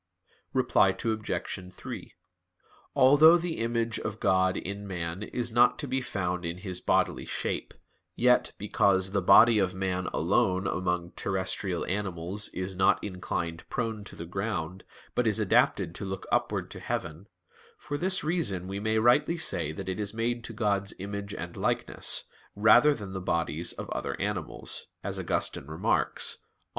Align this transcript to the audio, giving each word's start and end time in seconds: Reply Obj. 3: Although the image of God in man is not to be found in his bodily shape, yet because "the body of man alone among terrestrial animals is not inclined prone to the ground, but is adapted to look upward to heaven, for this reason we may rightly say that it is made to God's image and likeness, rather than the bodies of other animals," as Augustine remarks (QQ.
Reply 0.51 0.95
Obj. 0.99 1.71
3: 1.73 2.15
Although 2.95 3.37
the 3.37 3.59
image 3.59 3.99
of 3.99 4.19
God 4.19 4.57
in 4.57 4.87
man 4.87 5.21
is 5.21 5.51
not 5.51 5.77
to 5.77 5.87
be 5.87 6.01
found 6.01 6.43
in 6.43 6.57
his 6.57 6.81
bodily 6.81 7.23
shape, 7.25 7.71
yet 8.15 8.51
because 8.57 9.11
"the 9.11 9.21
body 9.21 9.59
of 9.59 9.75
man 9.75 10.07
alone 10.07 10.65
among 10.65 11.11
terrestrial 11.11 11.85
animals 11.85 12.49
is 12.49 12.75
not 12.75 13.03
inclined 13.03 13.63
prone 13.69 14.03
to 14.05 14.15
the 14.15 14.25
ground, 14.25 14.85
but 15.13 15.27
is 15.27 15.39
adapted 15.39 15.93
to 15.93 16.03
look 16.03 16.25
upward 16.31 16.71
to 16.71 16.79
heaven, 16.79 17.27
for 17.77 17.95
this 17.95 18.23
reason 18.23 18.67
we 18.67 18.79
may 18.79 18.97
rightly 18.97 19.37
say 19.37 19.71
that 19.71 19.87
it 19.87 19.99
is 19.99 20.15
made 20.15 20.43
to 20.45 20.51
God's 20.51 20.95
image 20.97 21.31
and 21.35 21.55
likeness, 21.55 22.23
rather 22.55 22.95
than 22.95 23.13
the 23.13 23.21
bodies 23.21 23.71
of 23.73 23.87
other 23.91 24.19
animals," 24.19 24.87
as 25.03 25.19
Augustine 25.19 25.67
remarks 25.67 26.37
(QQ. 26.37 26.45